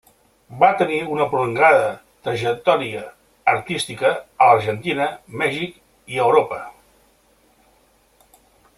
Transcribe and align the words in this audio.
Va 0.61 0.69
tenir 0.77 0.95
una 1.15 1.27
prolongada 1.33 1.91
trajectòria 2.29 3.03
artística 3.53 4.13
a 4.47 4.49
l'Argentina, 4.53 5.13
Mèxic 5.43 5.79
i 6.17 6.21
en 6.21 6.27
Europa. 6.29 6.63